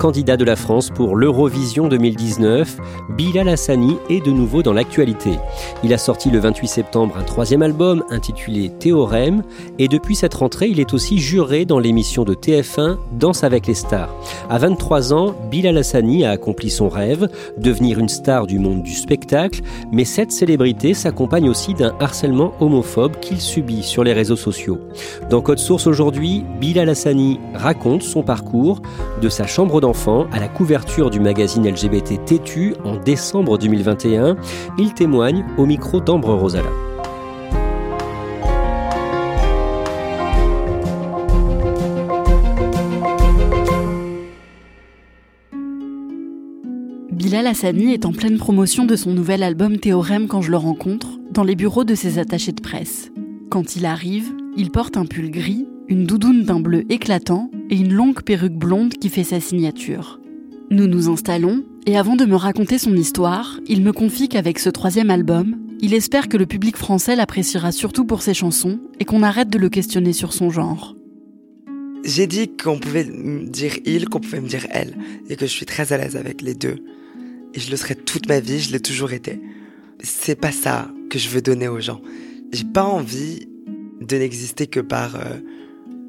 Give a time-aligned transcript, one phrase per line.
[0.00, 2.78] Candidat de la France pour l'Eurovision 2019,
[3.10, 5.32] Bilal Hassani est de nouveau dans l'actualité.
[5.84, 9.42] Il a sorti le 28 septembre un troisième album intitulé Théorème
[9.78, 13.74] et depuis cette rentrée, il est aussi juré dans l'émission de TF1 Danse avec les
[13.74, 14.08] stars.
[14.48, 17.28] À 23 ans, Bilal Hassani a accompli son rêve,
[17.58, 19.60] devenir une star du monde du spectacle,
[19.92, 24.78] mais cette célébrité s'accompagne aussi d'un harcèlement homophobe qu'il subit sur les réseaux sociaux.
[25.28, 28.80] Dans Code Source aujourd'hui, Bilal Hassani raconte son parcours
[29.20, 29.89] de sa chambre d'enfant
[30.30, 34.36] à la couverture du magazine LGBT Tétu en décembre 2021.
[34.78, 36.68] Il témoigne au micro d'Ambre Rosala.
[47.10, 51.18] Bilal Hassani est en pleine promotion de son nouvel album Théorème quand je le rencontre,
[51.32, 53.10] dans les bureaux de ses attachés de presse.
[53.50, 57.92] Quand il arrive, il porte un pull gris, une doudoune d'un bleu éclatant et une
[57.92, 60.20] longue perruque blonde qui fait sa signature.
[60.70, 64.70] Nous nous installons, et avant de me raconter son histoire, il me confie qu'avec ce
[64.70, 69.24] troisième album, il espère que le public français l'appréciera surtout pour ses chansons et qu'on
[69.24, 70.94] arrête de le questionner sur son genre.
[72.04, 74.96] J'ai dit qu'on pouvait me dire il, qu'on pouvait me dire elle,
[75.28, 76.76] et que je suis très à l'aise avec les deux.
[77.52, 79.40] Et je le serai toute ma vie, je l'ai toujours été.
[80.04, 82.00] C'est pas ça que je veux donner aux gens.
[82.52, 83.48] J'ai pas envie
[84.00, 85.40] de n'exister que par euh,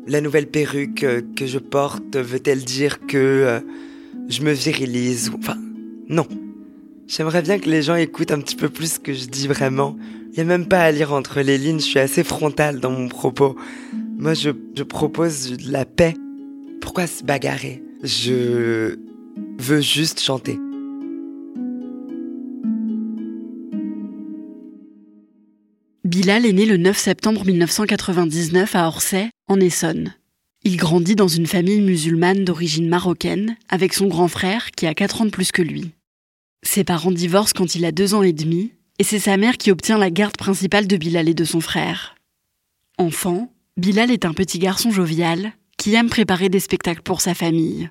[0.08, 3.60] la nouvelle perruque euh, que je porte veut-elle dire que euh,
[4.30, 5.58] je me virilise Enfin,
[6.08, 6.28] non.
[7.08, 9.98] J'aimerais bien que les gens écoutent un petit peu plus ce que je dis vraiment.
[10.32, 12.92] Il n'y a même pas à lire entre les lignes, je suis assez frontal dans
[12.92, 13.56] mon propos.
[14.18, 16.14] Moi, je, je propose de la paix.
[16.80, 17.84] Pourquoi se bagarrer?
[18.04, 18.96] Je
[19.60, 20.58] veux juste chanter.
[26.12, 30.16] Bilal est né le 9 septembre 1999 à Orsay, en Essonne.
[30.64, 35.22] Il grandit dans une famille musulmane d'origine marocaine, avec son grand frère qui a 4
[35.22, 35.92] ans de plus que lui.
[36.64, 39.72] Ses parents divorcent quand il a 2 ans et demi, et c'est sa mère qui
[39.72, 42.16] obtient la garde principale de Bilal et de son frère.
[42.98, 47.90] Enfant, Bilal est un petit garçon jovial qui aime préparer des spectacles pour sa famille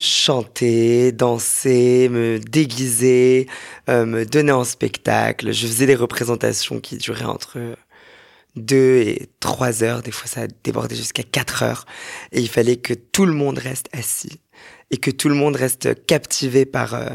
[0.00, 3.48] chanter, danser, me déguiser,
[3.88, 5.52] euh, me donner en spectacle.
[5.52, 7.58] Je faisais des représentations qui duraient entre
[8.56, 10.02] deux et trois heures.
[10.02, 11.86] Des fois, ça a débordé jusqu'à quatre heures.
[12.32, 14.40] Et il fallait que tout le monde reste assis
[14.90, 17.10] et que tout le monde reste captivé par, euh,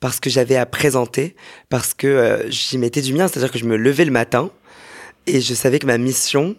[0.00, 1.34] par ce que j'avais à présenter
[1.68, 3.28] parce que euh, j'y mettais du mien.
[3.28, 4.50] C'est-à-dire que je me levais le matin
[5.26, 6.54] et je savais que ma mission,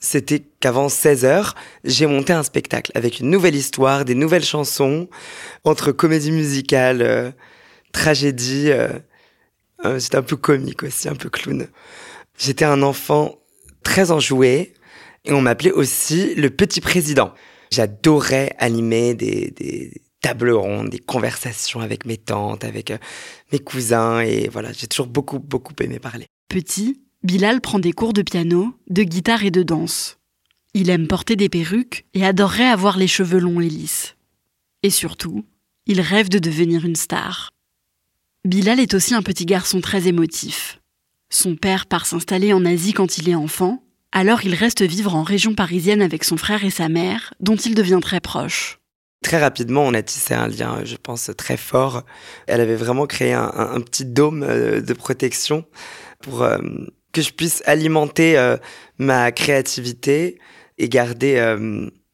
[0.00, 5.08] c'était qu'avant 16 heures, j'ai monté un spectacle avec une nouvelle histoire, des nouvelles chansons,
[5.64, 7.30] entre comédie musicale, euh,
[7.92, 8.70] tragédie.
[9.98, 11.68] C'était un peu comique aussi, un peu clown.
[12.36, 13.38] J'étais un enfant
[13.82, 14.74] très enjoué
[15.24, 17.32] et on m'appelait aussi le petit président.
[17.70, 22.92] J'adorais animer des, des tables rondes, des conversations avec mes tantes, avec
[23.52, 26.26] mes cousins et voilà, j'ai toujours beaucoup, beaucoup aimé parler.
[26.48, 30.18] Petit, Bilal prend des cours de piano, de guitare et de danse.
[30.74, 34.16] Il aime porter des perruques et adorerait avoir les cheveux longs et lisses.
[34.82, 35.44] Et surtout,
[35.86, 37.50] il rêve de devenir une star.
[38.44, 40.80] Bilal est aussi un petit garçon très émotif.
[41.30, 43.82] Son père part s'installer en Asie quand il est enfant,
[44.12, 47.74] alors il reste vivre en région parisienne avec son frère et sa mère, dont il
[47.74, 48.78] devient très proche.
[49.22, 52.04] Très rapidement, on a tissé un lien, je pense, très fort.
[52.46, 55.64] Elle avait vraiment créé un, petit dôme euh, de protection
[56.22, 56.58] pour euh,
[57.12, 58.56] que je puisse alimenter euh,
[58.98, 60.38] ma créativité
[60.78, 61.36] et garder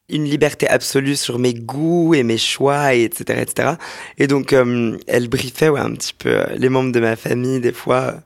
[0.09, 3.73] une liberté absolue sur mes goûts et mes choix, et etc., etc.
[4.17, 7.61] Et donc, elle briefait un petit peu les membres de ma famille.
[7.61, 8.23] Des fois,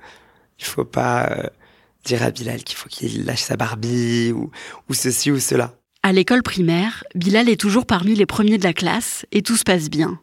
[0.58, 1.46] il faut pas euh,
[2.04, 4.50] dire à Bilal qu'il faut qu'il lâche sa Barbie ou,
[4.88, 5.74] ou ceci ou cela.
[6.02, 9.64] À l'école primaire, Bilal est toujours parmi les premiers de la classe et tout se
[9.64, 10.20] passe bien.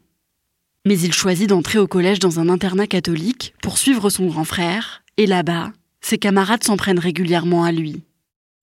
[0.86, 5.04] Mais il choisit d'entrer au collège dans un internat catholique pour suivre son grand frère,
[5.18, 5.72] et là-bas,
[6.02, 8.04] ses camarades s'en prennent régulièrement à lui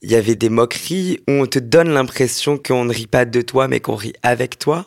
[0.02, 3.40] il y avait des moqueries où on te donne l'impression qu'on ne rit pas de
[3.40, 4.86] toi, mais qu'on rit avec toi.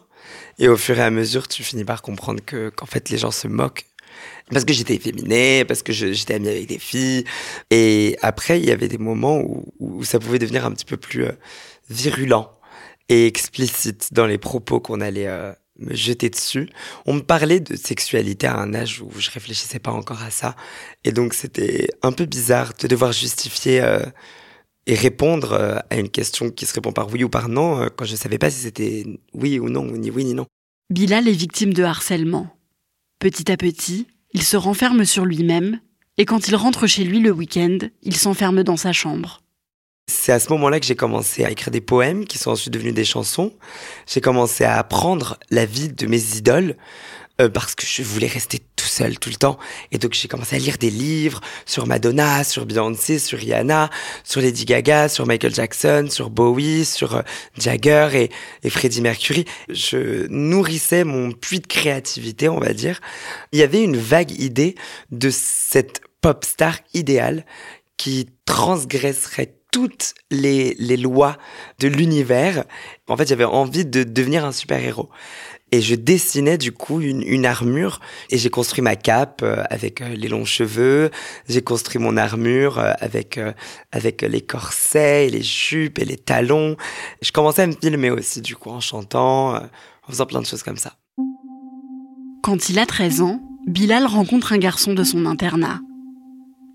[0.60, 3.32] Et au fur et à mesure, tu finis par comprendre que qu'en fait les gens
[3.32, 3.86] se moquent
[4.52, 7.24] parce que j'étais efféminée, parce que j'étais amie avec des filles.
[7.72, 9.42] Et après, il y avait des moments
[9.80, 11.32] où, ça pouvait devenir un petit peu plus euh,
[11.90, 12.52] virulent
[13.10, 16.70] et explicite dans les propos qu'on allait euh, me jeter dessus.
[17.06, 20.56] On me parlait de sexualité à un âge où je réfléchissais pas encore à ça.
[21.04, 24.00] Et donc, c'était un peu bizarre de devoir justifier euh,
[24.88, 28.16] et répondre à une question qui se répond par oui ou par non quand je
[28.16, 29.04] savais pas si c'était
[29.34, 30.46] oui ou non, ni oui ni non.
[30.92, 32.55] Bilal est victime de harcèlement.
[33.26, 35.80] Petit à petit, il se renferme sur lui-même
[36.20, 39.42] et quand il rentre chez lui le week-end, il s'enferme dans sa chambre.
[40.06, 42.94] C'est à ce moment-là que j'ai commencé à écrire des poèmes qui sont ensuite devenus
[42.94, 43.52] des chansons.
[44.06, 46.78] J'ai commencé à apprendre la vie de mes idoles.
[47.42, 49.58] Euh, parce que je voulais rester tout seul tout le temps.
[49.92, 53.90] Et donc j'ai commencé à lire des livres sur Madonna, sur Beyoncé, sur Rihanna,
[54.24, 57.22] sur Lady Gaga, sur Michael Jackson, sur Bowie, sur euh,
[57.58, 58.32] Jagger et,
[58.64, 59.44] et Freddie Mercury.
[59.68, 63.02] Je nourrissais mon puits de créativité, on va dire.
[63.52, 64.76] Il y avait une vague idée
[65.12, 67.46] de cette pop star idéale
[67.98, 71.38] qui transgresserait toutes les, les lois
[71.80, 72.64] de l'univers.
[73.10, 75.10] En fait, j'avais envie de devenir un super-héros.
[75.72, 80.10] Et je dessinais du coup une, armure et j'ai construit ma cape euh, avec euh,
[80.10, 81.10] les longs cheveux.
[81.50, 83.40] J'ai construit mon armure euh, avec
[83.92, 86.78] avec les corsets et les jupes et les talons.
[87.22, 90.64] Je commençais à me filmer aussi du coup en chantant, en faisant plein de choses
[90.64, 90.94] comme ça.
[92.44, 95.80] Quand il a 13 ans, Bilal rencontre un garçon de son internat.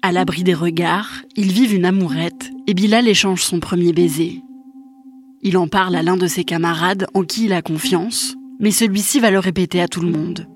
[0.02, 4.42] À l'abri des regards, ils vivent une amourette et Bilal échange son premier baiser.
[5.42, 9.18] Il en parle à l'un de ses camarades en qui il a confiance, mais celui-ci
[9.18, 10.46] va le répéter à tout le monde.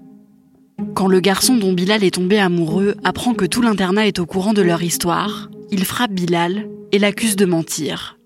[0.94, 4.52] Quand le garçon dont Bilal est tombé amoureux apprend que tout l'internat est au courant
[4.52, 8.18] de leur histoire, il frappe Bilal et l'accuse de mentir.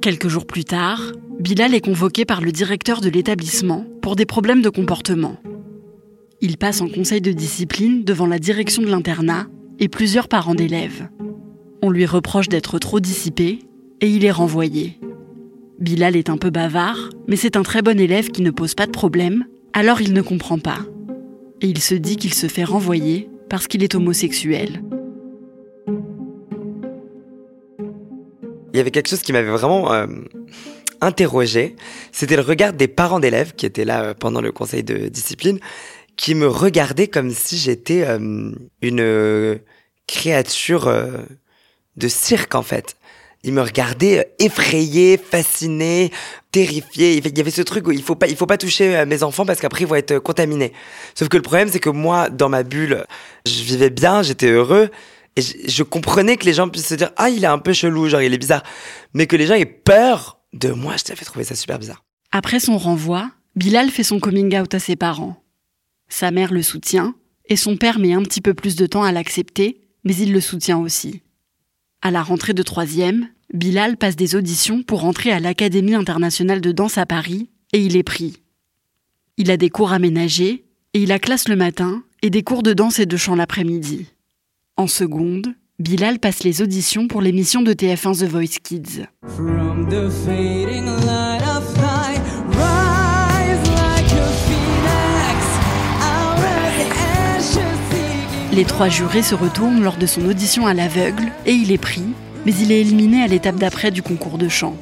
[0.00, 4.62] Quelques jours plus tard, Bilal est convoqué par le directeur de l'établissement pour des problèmes
[4.62, 5.36] de comportement.
[6.40, 9.46] Il passe en conseil de discipline devant la direction de l'internat
[9.78, 11.08] et plusieurs parents d'élèves.
[11.82, 13.60] On lui reproche d'être trop dissipé
[14.00, 14.98] et il est renvoyé.
[15.78, 18.86] Bilal est un peu bavard, mais c'est un très bon élève qui ne pose pas
[18.86, 19.44] de problème,
[19.74, 20.78] alors il ne comprend pas.
[21.60, 24.82] Et il se dit qu'il se fait renvoyer parce qu'il est homosexuel.
[28.72, 30.06] Il y avait quelque chose qui m'avait vraiment euh,
[31.02, 31.76] interrogé,
[32.10, 35.58] c'était le regard des parents d'élèves qui étaient là euh, pendant le conseil de discipline,
[36.16, 38.50] qui me regardaient comme si j'étais euh,
[38.80, 39.60] une
[40.06, 40.90] créature
[41.96, 42.96] de cirque en fait
[43.46, 46.10] il me regardait euh, effrayé, fasciné,
[46.50, 47.16] terrifié.
[47.16, 49.22] Il y avait ce truc où il faut pas, il faut pas toucher euh, mes
[49.22, 50.72] enfants parce qu'après ils vont être euh, contaminés.
[51.14, 53.06] Sauf que le problème, c'est que moi, dans ma bulle,
[53.46, 54.90] je vivais bien, j'étais heureux.
[55.36, 58.08] Et je, comprenais que les gens puissent se dire, ah, il est un peu chelou,
[58.08, 58.64] genre il est bizarre.
[59.14, 62.02] Mais que les gens aient peur de moi, je t'avais trouvé ça super bizarre.
[62.32, 65.36] Après son renvoi, Bilal fait son coming out à ses parents.
[66.08, 67.14] Sa mère le soutient,
[67.48, 70.40] et son père met un petit peu plus de temps à l'accepter, mais il le
[70.40, 71.22] soutient aussi.
[72.02, 76.72] À la rentrée de troisième, Bilal passe des auditions pour entrer à l'Académie internationale de
[76.72, 78.42] danse à Paris et il est pris.
[79.36, 82.72] Il a des cours aménagés et il a classe le matin et des cours de
[82.72, 84.06] danse et de chant l'après-midi.
[84.76, 89.04] En seconde, Bilal passe les auditions pour l'émission de TF1 The Voice Kids.
[98.52, 102.04] Les trois jurés se retournent lors de son audition à l'aveugle et il est pris,
[102.46, 104.76] mais il est éliminé à l'étape d'après du concours de chant.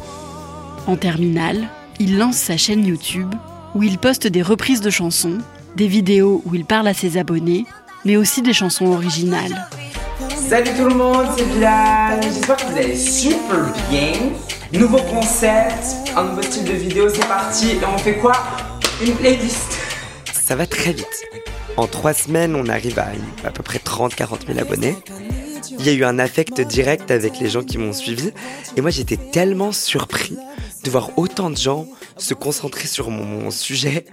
[0.86, 1.68] En terminale,
[1.98, 3.34] il lance sa chaîne YouTube
[3.74, 5.38] où il poste des reprises de chansons,
[5.74, 7.64] des vidéos où il parle à ses abonnés,
[8.04, 9.66] mais aussi des chansons originales.
[10.36, 12.20] Salut tout le monde, c'est Bilal.
[12.22, 14.12] J'espère que vous allez super bien.
[14.78, 17.70] Nouveau concept, un nouveau style de vidéo, c'est parti.
[17.70, 18.34] Et on fait quoi?
[19.02, 19.78] Une playlist.
[20.34, 21.24] Ça va très vite.
[21.78, 23.06] En trois semaines, on arrive à
[23.42, 24.96] à peu près 30-40 000 abonnés.
[25.70, 28.32] Il y a eu un affect direct avec les gens qui m'ont suivi.
[28.76, 30.36] Et moi, j'étais tellement surpris
[30.84, 34.04] de voir autant de gens se concentrer sur mon, sujet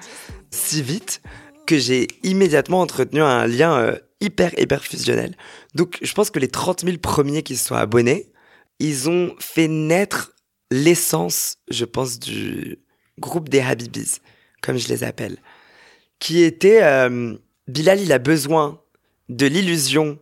[0.52, 1.22] si vite
[1.66, 5.36] que j'ai immédiatement entretenu un lien euh, hyper, hyper fusionnel.
[5.76, 8.32] Donc, je pense que les 30 000 premiers qui se sont abonnés,
[8.80, 10.34] ils ont fait naître
[10.72, 12.80] l'essence, je pense, du
[13.20, 14.20] groupe des Habibis,
[14.62, 15.38] comme je les appelle,
[16.20, 17.36] qui était euh,
[17.68, 18.82] Bilal, il a besoin
[19.30, 20.20] de l'illusion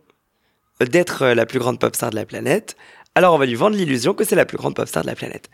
[0.80, 2.76] d'être la plus grande pop star de la planète,
[3.14, 5.14] alors on va lui vendre l'illusion que c'est la plus grande pop star de la
[5.14, 5.50] planète.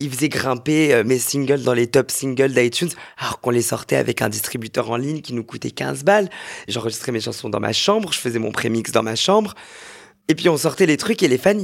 [0.00, 3.96] Il faisait grimper euh, mes singles dans les top singles d'iTunes, alors qu'on les sortait
[3.96, 6.28] avec un distributeur en ligne qui nous coûtait 15 balles.
[6.68, 9.54] J'enregistrais mes chansons dans ma chambre, je faisais mon prémix dans ma chambre.
[10.28, 11.58] Et puis on sortait les trucs et les fans,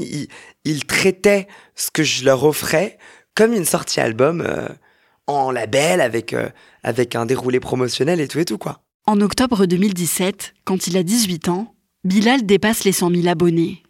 [0.65, 2.99] ils, traitaient ce que je leur offrais
[3.35, 4.69] comme une sortie album euh,
[5.27, 6.49] en label avec, euh,
[6.83, 8.81] avec un déroulé promotionnel et tout et tout quoi.
[9.07, 11.74] En octobre 2017, quand il a 18 ans,
[12.05, 13.83] Bilal dépasse les 100 000 abonnés.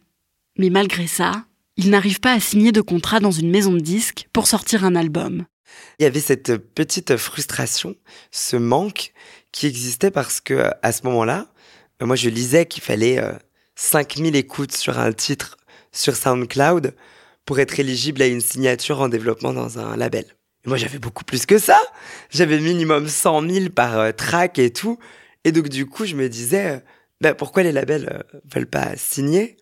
[0.57, 1.45] Mais malgré ça,
[1.75, 4.95] il n'arrive pas à signer de contrat dans une maison de disques pour sortir un
[4.95, 5.45] album.
[5.99, 7.95] Il y avait cette petite frustration,
[8.31, 9.11] ce manque
[9.51, 11.47] qui existait parce que à ce moment-là,
[12.01, 13.21] moi je lisais qu'il fallait
[13.75, 15.57] 5000 écoutes sur un titre
[15.91, 16.95] sur SoundCloud
[17.45, 20.25] pour être éligible à une signature en développement dans un label.
[20.65, 21.79] moi, j'avais beaucoup plus que ça.
[22.29, 24.97] J'avais minimum 100 000 par euh, track et tout.
[25.43, 26.81] Et donc, du coup, je me disais,
[27.21, 29.57] bah, pourquoi les labels euh, veulent pas signer?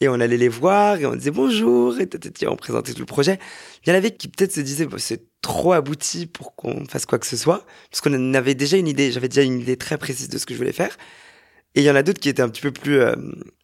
[0.00, 2.08] Et on allait les voir et on disait bonjour et,
[2.46, 3.38] on présentait tout le projet.
[3.84, 7.18] Il y en avait qui peut-être se disaient, c'est trop abouti pour qu'on fasse quoi
[7.18, 7.66] que ce soit.
[7.90, 10.54] Parce qu'on avait déjà une idée, j'avais déjà une idée très précise de ce que
[10.54, 10.96] je voulais faire.
[11.74, 13.16] Et il y en a d'autres qui étaient un petit peu plus euh,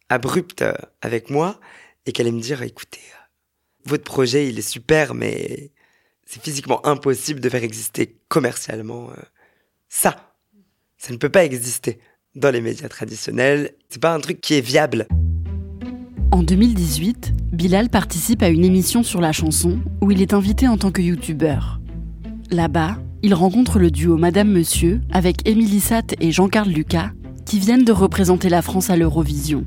[0.09, 1.59] abruptes euh, avec moi
[2.05, 3.23] et qui allaient me dire, écoutez, euh,
[3.85, 5.71] votre projet, il est super, mais
[6.25, 9.11] c'est physiquement impossible de faire exister commercialement
[9.89, 10.35] ça.
[10.97, 11.99] Ça ne peut pas exister
[12.35, 13.71] dans les médias traditionnels.
[13.89, 15.07] C'est pas un truc qui est viable.
[16.31, 20.77] En 2018, Bilal participe à une émission sur la chanson où il est invité en
[20.77, 21.79] tant que youtubeur.
[22.51, 27.11] Là-bas, il rencontre le duo Madame Monsieur avec Émilie Satt et Jean-Carl Lucas
[27.45, 29.65] qui viennent de représenter la France à l'Eurovision.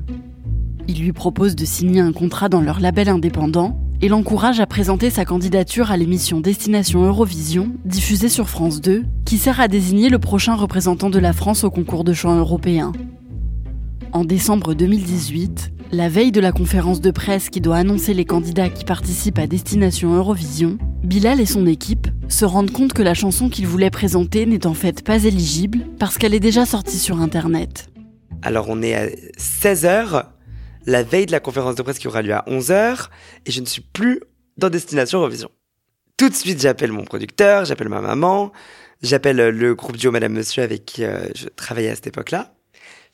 [0.87, 5.09] Il lui propose de signer un contrat dans leur label indépendant et l'encourage à présenter
[5.09, 10.17] sa candidature à l'émission Destination Eurovision, diffusée sur France 2, qui sert à désigner le
[10.17, 12.93] prochain représentant de la France au concours de chant européen.
[14.11, 18.69] En décembre 2018, la veille de la conférence de presse qui doit annoncer les candidats
[18.69, 23.49] qui participent à Destination Eurovision, Bilal et son équipe se rendent compte que la chanson
[23.49, 27.91] qu'ils voulaient présenter n'est en fait pas éligible parce qu'elle est déjà sortie sur Internet.
[28.41, 29.05] Alors on est à
[29.37, 30.23] 16h,
[30.87, 33.09] la veille de la conférence de presse qui aura lieu à 11h,
[33.45, 34.21] et je ne suis plus
[34.57, 35.51] dans Destination Eurovision.
[36.17, 38.51] Tout de suite, j'appelle mon producteur, j'appelle ma maman,
[39.01, 42.53] j'appelle le groupe duo Madame Monsieur avec qui euh, je travaillais à cette époque-là.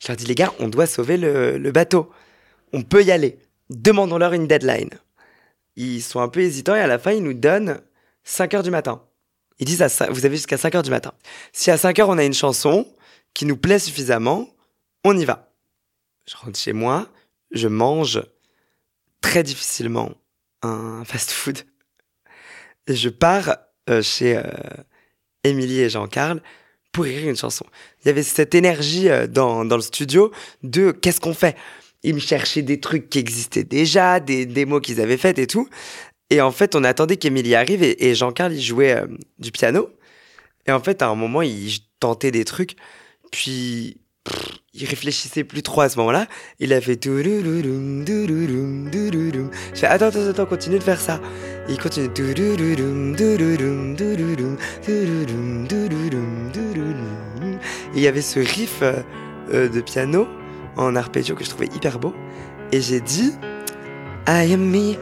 [0.00, 2.10] Je leur dis, les gars, on doit sauver le, bateau.
[2.72, 3.38] On peut y aller.
[3.70, 4.90] Demandons-leur une deadline
[5.76, 7.80] ils sont un peu hésitants et à la fin, ils nous donnent
[8.24, 9.02] 5 heures du matin.
[9.58, 11.12] Ils disent, vous avez jusqu'à 5 heures du matin.
[11.52, 12.86] Si à 5 heures, on a une chanson
[13.34, 14.48] qui nous plaît suffisamment,
[15.04, 15.52] on y va.
[16.28, 17.08] Je rentre chez moi,
[17.52, 18.22] je mange
[19.20, 20.12] très difficilement
[20.62, 21.58] un fast-food.
[22.88, 23.56] Je pars
[23.88, 24.42] euh, chez euh,
[25.46, 26.42] Émilie et Jean-Carl
[26.92, 27.66] pour écrire une chanson.
[28.02, 30.30] Il y avait cette énergie euh, dans, dans le studio
[30.62, 31.56] de qu'est-ce qu'on fait?
[32.02, 35.68] Ils me cherchaient des trucs qui existaient déjà, des démos qu'ils avaient faites et tout.
[36.30, 39.06] Et en fait, on attendait qu'Emilie arrive et, Jean-Carl, il jouait euh,
[39.38, 39.90] du piano.
[40.66, 42.76] Et en fait, à un moment, il tentait des trucs.
[43.30, 43.98] Puis,
[44.74, 46.26] il réfléchissait plus trop à ce moment-là.
[46.58, 46.98] Il a fait.
[49.76, 51.20] Je fais attends, attends, attends, continue de faire ça.
[51.68, 52.06] Et il continue.
[52.06, 52.10] Et
[57.94, 60.28] il y avait ce riff euh, de piano
[60.78, 62.14] en arpeggio que je trouvais hyper beau.
[62.72, 63.34] Et j'ai dit
[64.26, 64.94] I am me.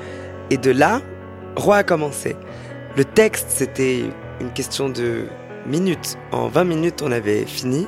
[0.51, 1.03] Et de là,
[1.55, 2.35] Roi a commencé.
[2.97, 4.03] Le texte, c'était
[4.41, 5.27] une question de
[5.69, 6.19] minutes.
[6.33, 7.87] En 20 minutes, on avait fini.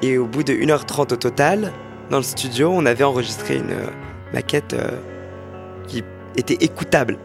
[0.00, 1.72] Et au bout de 1h30 au total,
[2.08, 3.90] dans le studio, on avait enregistré une euh,
[4.32, 4.98] maquette euh,
[6.40, 7.18] était écoutable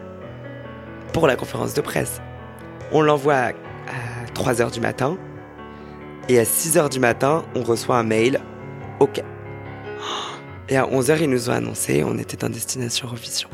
[1.12, 2.20] pour la conférence de presse.
[2.92, 3.52] On l'envoie à
[4.34, 5.16] 3h du matin.
[6.28, 8.40] Et à 6h du matin, on reçoit un mail.
[8.98, 9.22] OK,
[10.68, 13.48] et à 11h, ils nous ont annoncé, on était en destination Eurovision.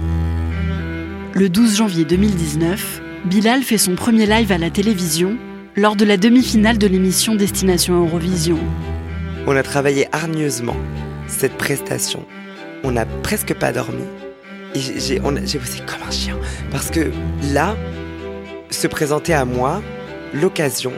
[1.35, 5.37] Le 12 janvier 2019, Bilal fait son premier live à la télévision
[5.76, 8.59] lors de la demi-finale de l'émission Destination Eurovision.
[9.47, 10.76] On a travaillé hargneusement
[11.26, 12.25] cette prestation.
[12.83, 14.04] On n'a presque pas dormi.
[14.75, 16.37] Et j'ai bossé comme un chien.
[16.71, 17.11] Parce que
[17.52, 17.76] là,
[18.71, 19.83] se présentait à moi
[20.35, 20.93] l'occasion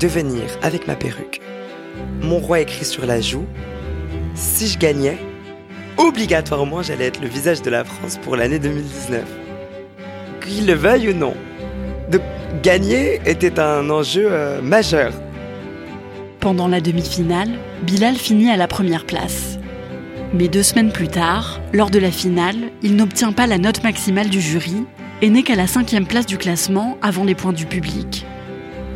[0.00, 1.40] de venir avec ma perruque.
[2.22, 3.44] Mon roi écrit sur la joue.
[4.34, 5.18] Si je gagnais,
[5.98, 9.24] obligatoirement j'allais être le visage de la France pour l'année 2019.
[10.40, 11.34] Qu'il le veuille ou non.
[12.10, 12.20] De
[12.62, 15.12] gagner était un enjeu euh, majeur.
[16.40, 17.50] Pendant la demi-finale,
[17.82, 19.58] Bilal finit à la première place.
[20.34, 24.30] Mais deux semaines plus tard, lors de la finale, il n'obtient pas la note maximale
[24.30, 24.84] du jury
[25.20, 28.24] et n'est qu'à la cinquième place du classement avant les points du public.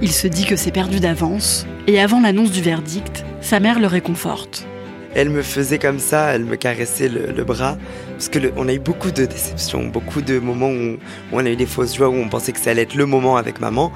[0.00, 3.87] Il se dit que c'est perdu d'avance, et avant l'annonce du verdict, sa mère le
[3.87, 4.66] réconforte.
[5.14, 7.76] Elle me faisait comme ça, elle me caressait le, bras,
[8.12, 10.97] parce que on a eu beaucoup de déceptions, beaucoup de moments où,
[11.33, 13.37] on a eu des fausses joies, où on pensait que ça allait être le moment
[13.37, 13.93] avec maman,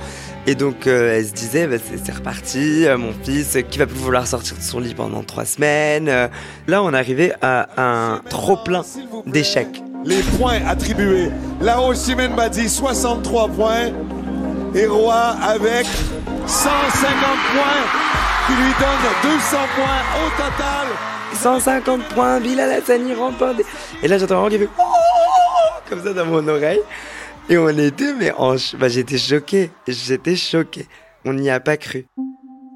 [0.51, 3.99] et donc euh, elle se disait, bah, c'est reparti, euh, mon fils qui va plus
[3.99, 6.09] vouloir sortir de son lit pendant trois semaines.
[6.09, 6.27] Euh.
[6.67, 8.83] Là, on arrivait à un trop plein
[9.27, 9.81] d'échecs.
[10.05, 11.31] Les points attribués.
[11.61, 13.93] La Simène m'a dit 63 points
[14.75, 15.87] et Roi avec
[16.47, 17.07] 150
[17.55, 17.85] points
[18.49, 20.87] qui lui donne 200 points au total.
[21.35, 23.63] 150 points, Bilal Hassani remporte.
[24.03, 24.83] Et là j'entends un qui fait oh!
[25.89, 26.81] comme ça dans mon oreille.
[27.51, 28.55] Et on était, mais en...
[28.79, 29.71] bah, j'étais choqué.
[29.89, 30.87] J'étais choqué.
[31.25, 32.07] On n'y a pas cru.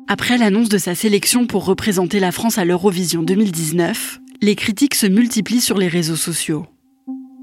[0.09, 5.07] Après l'annonce de sa sélection pour représenter la France à l'Eurovision 2019, les critiques se
[5.07, 6.66] multiplient sur les réseaux sociaux.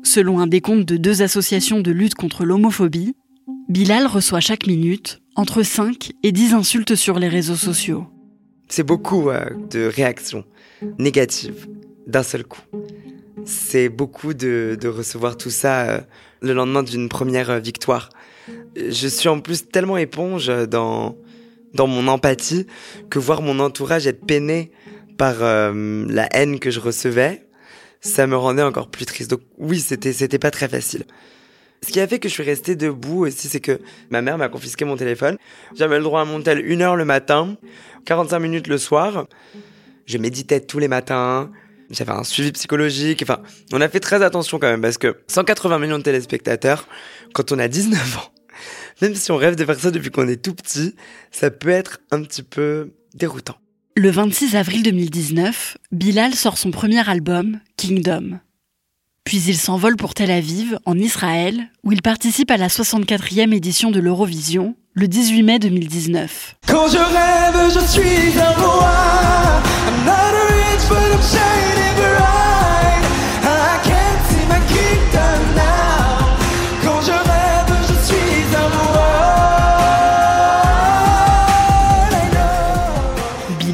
[0.03, 3.15] Selon un décompte de deux associations de lutte contre l'homophobie,
[3.69, 8.07] Bilal reçoit chaque minute entre 5 et 10 insultes sur les réseaux sociaux.
[8.67, 10.43] C'est beaucoup euh, de réactions
[10.99, 11.67] négatives
[12.07, 12.61] d'un seul coup.
[13.45, 16.01] C'est beaucoup de, recevoir tout ça euh,
[16.41, 18.09] le lendemain d'une première euh, victoire.
[18.75, 21.17] Je suis en plus tellement éponge dans,
[21.73, 22.67] dans mon empathie
[23.09, 24.71] que voir mon entourage être peiné
[25.17, 27.45] par la haine que je recevais,
[27.99, 29.29] ça me rendait encore plus triste.
[29.29, 31.03] Donc oui, c'était c'était pas très facile.
[31.83, 33.79] Ce qui a fait que je suis resté debout aussi, c'est que
[34.11, 35.37] ma mère m'a confisqué mon téléphone.
[35.75, 37.57] J'avais le droit à mon tel une heure le matin,
[38.05, 39.25] 45 minutes le soir.
[40.05, 41.51] Je méditais tous les matins.
[41.91, 43.21] J'avais un suivi psychologique.
[43.23, 43.39] Enfin,
[43.71, 46.87] on a fait très attention quand même parce que 180 millions de téléspectateurs,
[47.33, 48.31] quand on a 19 ans,
[49.01, 50.95] même si on rêve de faire ça depuis qu'on est tout petit,
[51.31, 53.57] ça peut être un petit peu déroutant.
[53.97, 58.39] Le 26 avril 2019, Bilal sort son premier album, Kingdom.
[59.25, 63.91] Puis il s'envole pour Tel Aviv, en Israël, où il participe à la 64e édition
[63.91, 66.55] de l'Eurovision, le 18 mai 2019.
[66.67, 68.91] Quand je rêve, je suis un roi.
[69.87, 71.70] I'm not rich, but I'm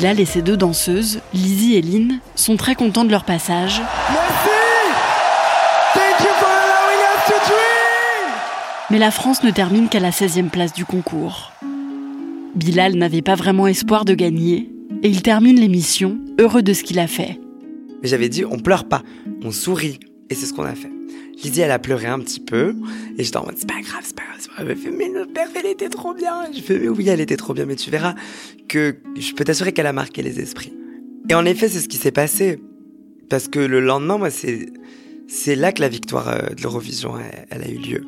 [0.08, 3.82] Bilal et ses deux danseuses, Lizzie et Lynn, sont très contents de leur passage.
[8.90, 11.52] Mais la France ne termine qu'à la 16e place du concours.
[12.56, 14.72] Bilal n'avait pas vraiment espoir de gagner,
[15.04, 17.38] et il termine l'émission heureux de ce qu'il a fait.
[18.02, 19.02] Mais j'avais dit, on pleure pas,
[19.44, 20.97] on sourit, et c'est ce qu'on a fait.
[21.44, 22.76] Lydie, elle a pleuré un petit peu,
[23.18, 25.34] et j'étais en mode, c'est pas grave, c'est pas grave, c'est pas fait, mais notre
[25.34, 26.52] père, elle était trop bien.
[26.52, 28.16] Je fais, mais oui, elle était trop bien, mais tu verras
[28.68, 30.74] que je peux t'assurer qu'elle a marqué les esprits.
[31.30, 32.60] Et en effet, c'est ce qui s'est passé.
[33.30, 34.68] Parce que le lendemain, moi, c'est,
[35.28, 37.16] c'est là que la victoire euh, de l'Eurovision,
[37.50, 38.04] elle, a eu lieu.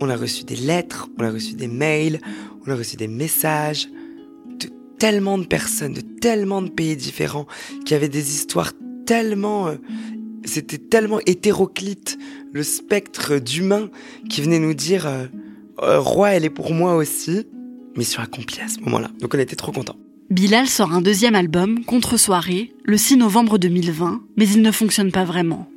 [0.00, 2.20] On a reçu des lettres, on a reçu des mails,
[2.66, 3.88] on a reçu des messages
[4.58, 4.68] de
[4.98, 7.46] tellement de personnes, de tellement de pays différents,
[7.84, 8.72] qui avaient des histoires
[9.06, 9.68] tellement...
[9.68, 9.76] Euh,
[10.44, 12.16] c'était tellement hétéroclite,
[12.52, 13.88] le spectre d'humains
[14.28, 15.26] qui venait nous dire euh,
[16.00, 17.46] Roi, elle est pour moi aussi».
[17.96, 19.10] Mission accomplie à ce moment-là.
[19.20, 19.96] Donc on était trop contents.
[20.30, 25.24] Bilal sort un deuxième album, Contre-soirée, le 6 novembre 2020, mais il ne fonctionne pas
[25.24, 25.68] vraiment.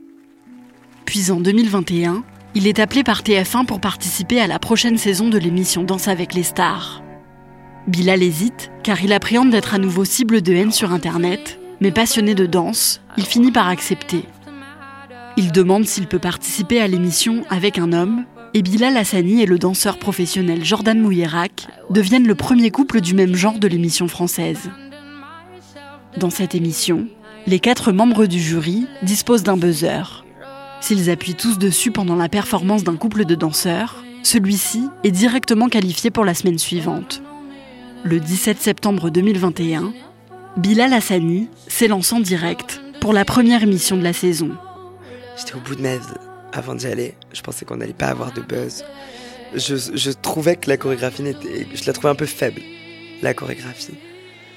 [1.06, 5.38] Puis en 2021, il est appelé par TF1 pour participer à la prochaine saison de
[5.38, 7.02] l'émission Danse avec les stars.
[7.88, 12.36] Bilal hésite, car il appréhende d'être à nouveau cible de haine sur Internet, mais passionné
[12.36, 14.26] de danse, il finit par accepter.
[15.38, 19.58] Il demande s'il peut participer à l'émission avec un homme, et Bilal Hassani et le
[19.58, 24.70] danseur professionnel Jordan Mouyerak deviennent le premier couple du même genre de l'émission française.
[26.18, 27.08] Dans cette émission,
[27.48, 30.26] les quatre membres du jury disposent d'un buzzer.
[30.82, 36.12] S'ils appuient tous dessus pendant la performance d'un couple de danseurs, celui-ci est directement qualifié
[36.12, 37.22] pour la semaine suivante.
[38.04, 39.94] Le 17 septembre 2021,
[40.58, 44.52] Bilal Hassani s'élance en direct pour la première émission de la saison.
[45.42, 46.06] J'étais au bout de ma vie
[46.54, 47.16] avant d'y aller.
[47.34, 48.86] Je pensais qu'on n'allait pas avoir de buzz.
[49.56, 51.66] Je, je, trouvais que la chorégraphie n'était.
[51.74, 52.62] Je la trouvais un peu faible,
[53.24, 53.98] la chorégraphie.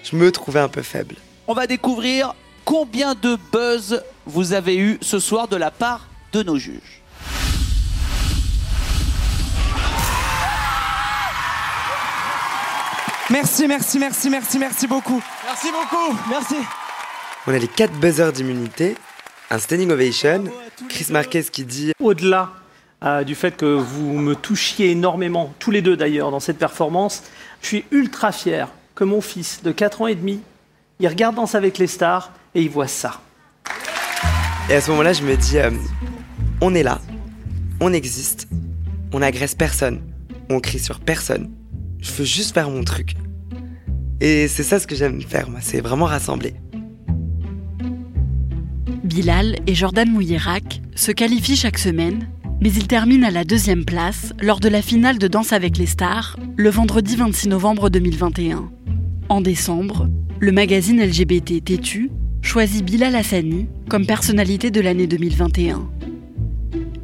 [0.02, 1.16] Je me trouvais un peu faible.
[1.46, 2.34] On va découvrir
[2.66, 7.00] combien de buzz vous avez eu ce soir de la part de nos juges.
[13.30, 15.22] Merci, merci, merci, merci, merci beaucoup.
[15.46, 16.56] Merci beaucoup, merci.
[17.46, 18.96] On a les 4 buzzers d'immunité,
[19.54, 20.44] un standing ovation,
[20.88, 22.50] Chris Marquez qui dit Au-delà
[23.04, 27.22] euh, du fait que vous me touchiez énormément, tous les deux d'ailleurs, dans cette performance,
[27.62, 30.40] je suis ultra fier que mon fils de 4 ans et demi,
[30.98, 33.20] il regarde Danse avec les stars et il voit ça.
[34.68, 35.70] Et à ce moment-là, je me dis, euh,
[36.60, 37.00] on est là,
[37.80, 38.48] on existe,
[39.12, 40.02] on n'agresse personne,
[40.50, 41.52] on crie sur personne.
[42.00, 43.14] Je veux juste faire mon truc.
[44.20, 46.54] Et c'est ça ce que j'aime faire, moi, c'est vraiment rassembler.
[49.04, 52.26] Bilal et Jordan Mouillerac se qualifient chaque semaine,
[52.62, 55.84] mais ils terminent à la deuxième place lors de la finale de Danse avec les
[55.84, 58.70] stars, le vendredi 26 novembre 2021.
[59.28, 60.08] En décembre,
[60.40, 65.86] le magazine LGBT Tétu choisit Bilal Hassani comme personnalité de l'année 2021.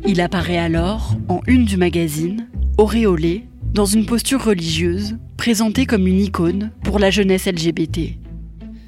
[0.06, 6.20] Il apparaît alors en une du magazine, auréolé, dans une posture religieuse, présenté comme une
[6.20, 8.16] icône pour la jeunesse LGBT.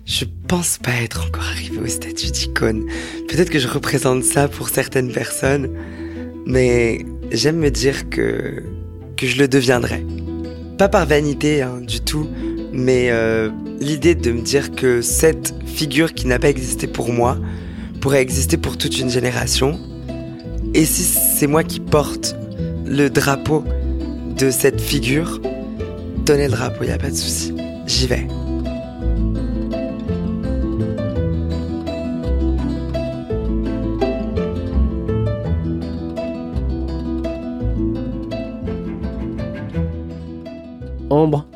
[0.05, 2.85] Je pense pas être encore arrivé au statut d'icône.
[3.29, 5.71] Peut-être que je représente ça pour certaines personnes,
[6.45, 8.63] mais j'aime me dire que,
[9.23, 10.05] je le deviendrai.
[10.79, 12.27] Pas par vanité hein, du tout,
[12.73, 17.39] mais euh, l'idée de me dire que cette figure qui n'a pas existé pour moi
[18.01, 19.79] pourrait exister pour toute une génération.
[20.75, 22.35] Et si c'est moi qui porte
[22.85, 23.63] le drapeau
[24.37, 25.41] de cette figure,
[26.27, 27.55] donnez le drapeau, il a pas de souci.
[27.87, 28.27] J'y vais.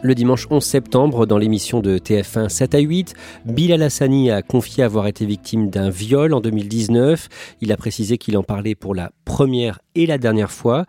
[0.03, 3.15] Le dimanche 11 septembre, dans l'émission de TF1 7 à 8,
[3.47, 7.29] Bilal Hassani a confié avoir été victime d'un viol en 2019.
[7.63, 10.85] Il a précisé qu'il en parlait pour la première et la dernière fois.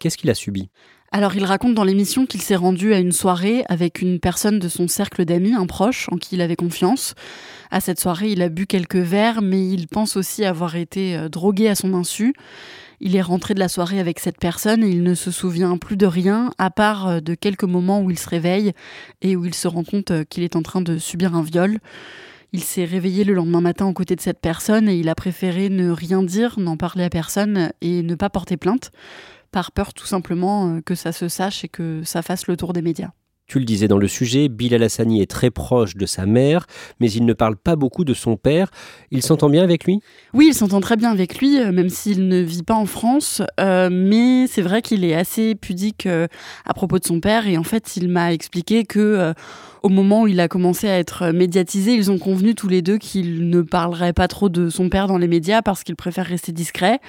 [0.00, 0.70] Qu'est-ce qu'il a subi?
[1.10, 4.68] Alors il raconte dans l'émission qu'il s'est rendu à une soirée avec une personne de
[4.68, 7.14] son cercle d'amis, un proche en qui il avait confiance.
[7.70, 11.28] À cette soirée, il a bu quelques verres, mais il pense aussi avoir été euh,
[11.28, 12.32] drogué à son insu.
[13.04, 15.96] Il est rentré de la soirée avec cette personne et il ne se souvient plus
[15.96, 18.72] de rien, à part euh, de quelques moments où il se réveille
[19.22, 21.78] et où il se rend compte euh, qu'il est en train de subir un viol.
[22.52, 25.68] Il s'est réveillé le lendemain matin aux côtés de cette personne et il a préféré
[25.68, 28.92] ne rien dire, n'en parler à personne et ne pas porter plainte
[29.50, 32.72] par peur tout simplement euh, que ça se sache et que ça fasse le tour
[32.72, 33.10] des médias.
[33.46, 36.66] Tu le disais dans le sujet, Bilal Hassani est très proche de sa mère,
[37.00, 38.70] mais il ne parle pas beaucoup de son père.
[39.10, 40.00] Il s'entend bien avec lui?
[40.32, 43.42] Oui, il s'entend très bien avec lui, euh, même s'il ne vit pas en France.
[43.60, 47.46] Euh, mais c'est vrai qu'il est assez pudique à propos de son père.
[47.46, 49.34] Et en fait, il m'a expliqué que
[49.82, 52.98] au moment où il a commencé à être médiatisé, ils ont convenu tous les deux
[52.98, 56.52] qu'il ne parlerait pas trop de son père dans les médias parce qu'il préfère rester
[56.52, 57.00] discret.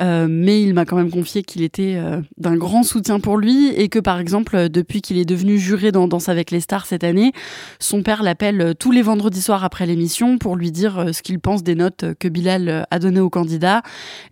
[0.00, 3.68] Euh, mais il m'a quand même confié qu'il était euh, d'un grand soutien pour lui
[3.68, 7.04] et que par exemple, depuis qu'il est devenu juré dans Danse avec les stars cette
[7.04, 7.32] année,
[7.78, 11.38] son père l'appelle tous les vendredis soirs après l'émission pour lui dire euh, ce qu'il
[11.40, 13.82] pense des notes que Bilal a données au candidat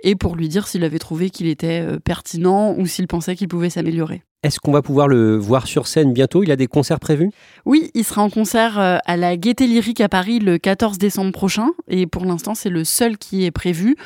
[0.02, 3.70] et pour lui dire s'il avait trouvé qu'il était pertinent ou s'il pensait qu'il pouvait
[3.70, 4.22] s'améliorer.
[4.42, 6.42] Est-ce qu'on va pouvoir le voir sur scène bientôt?
[6.42, 7.30] Il a des concerts prévus?
[7.64, 11.30] Oui, il sera en concert euh, à la Gaieté Lyrique à Paris le 14 décembre
[11.30, 11.68] prochain.
[11.86, 13.96] Et pour l'instant, c'est le seul qui est prévu.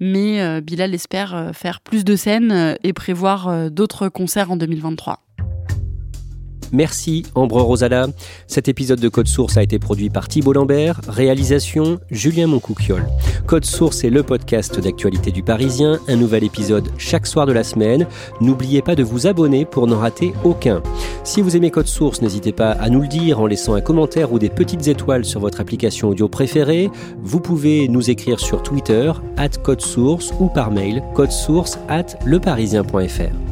[0.00, 5.21] Mais euh, Bilal espère euh, faire plus de scènes et prévoir d'autres concerts en 2023.
[6.72, 8.06] Merci Ambre Rosala.
[8.46, 13.06] Cet épisode de Code Source a été produit par Thibault Lambert, réalisation Julien Moncouquiole.
[13.46, 17.62] Code Source est le podcast d'actualité du Parisien, un nouvel épisode chaque soir de la
[17.62, 18.06] semaine.
[18.40, 20.82] N'oubliez pas de vous abonner pour n'en rater aucun.
[21.24, 24.32] Si vous aimez Code Source, n'hésitez pas à nous le dire en laissant un commentaire
[24.32, 26.90] ou des petites étoiles sur votre application audio préférée.
[27.22, 33.51] Vous pouvez nous écrire sur Twitter, at Code Source ou par mail, codesource at leparisien.fr.